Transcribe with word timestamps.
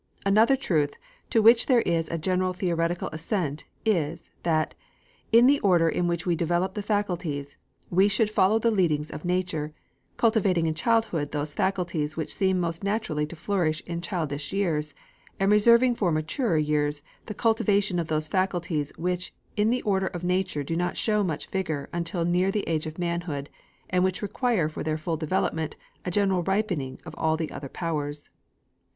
Another 0.25 0.55
truth, 0.55 0.95
to 1.29 1.43
which 1.43 1.67
there 1.67 1.81
is 1.83 2.09
a 2.09 2.17
general 2.17 2.53
theoretical 2.53 3.07
assent, 3.13 3.65
is, 3.85 4.31
that, 4.41 4.73
in 5.31 5.45
the 5.45 5.59
order 5.59 5.87
in 5.87 6.07
which 6.07 6.25
we 6.25 6.35
develop 6.35 6.73
the 6.73 6.81
faculties, 6.81 7.55
we 7.91 8.07
should 8.07 8.31
follow 8.31 8.57
the 8.57 8.71
leadings 8.71 9.11
of 9.11 9.23
nature, 9.25 9.75
cultivating 10.17 10.65
in 10.65 10.73
childhood 10.73 11.31
those 11.31 11.53
faculties 11.53 12.17
which 12.17 12.33
seem 12.33 12.59
most 12.59 12.83
naturally 12.83 13.27
to 13.27 13.35
flourish 13.35 13.83
in 13.85 14.01
childish 14.01 14.51
years, 14.51 14.95
and 15.39 15.51
reserving 15.51 15.93
for 15.93 16.11
maturer 16.11 16.57
years 16.57 17.03
the 17.27 17.35
cultivation 17.35 17.99
of 17.99 18.07
those 18.07 18.27
faculties 18.27 18.91
which 18.97 19.31
in 19.55 19.69
the 19.69 19.83
order 19.83 20.07
of 20.07 20.23
nature 20.23 20.63
do 20.63 20.75
not 20.75 20.97
show 20.97 21.23
much 21.23 21.45
vigor 21.49 21.89
until 21.93 22.25
near 22.25 22.49
the 22.49 22.67
age 22.67 22.87
of 22.87 22.97
manhood, 22.97 23.51
and 23.87 24.03
which 24.03 24.23
require 24.23 24.67
for 24.67 24.81
their 24.81 24.97
full 24.97 25.15
development 25.15 25.75
a 26.03 26.09
general 26.09 26.41
ripening 26.41 26.99
of 27.05 27.13
all 27.19 27.37
the 27.37 27.51
other 27.51 27.69
powers. 27.69 28.31